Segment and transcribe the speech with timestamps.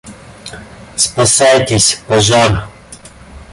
[1.03, 2.51] Спасайтесь, пожар!